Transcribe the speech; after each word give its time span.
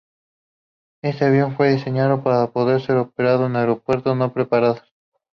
Este 1.03 1.25
avión 1.25 1.55
fue 1.55 1.71
diseñado 1.73 2.23
para 2.23 2.47
poder 2.49 2.81
ser 2.81 2.97
operado 2.97 3.45
en 3.45 3.55
aeropuertos 3.55 4.17
no 4.17 4.33
preparados. 4.33 4.81